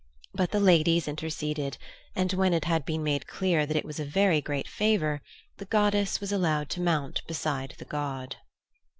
But 0.33 0.49
the 0.49 0.59
ladies 0.59 1.07
interceded, 1.07 1.77
and 2.15 2.33
when 2.33 2.55
it 2.55 2.65
had 2.65 2.85
been 2.85 3.03
made 3.03 3.27
clear 3.27 3.67
that 3.67 3.77
it 3.77 3.85
was 3.85 3.99
a 3.99 4.03
very 4.03 4.41
great 4.41 4.67
favour, 4.67 5.21
the 5.57 5.65
goddess 5.65 6.19
was 6.19 6.31
allowed 6.31 6.71
to 6.71 6.81
mount 6.81 7.21
beside 7.27 7.75
the 7.77 7.85
god. 7.85 8.37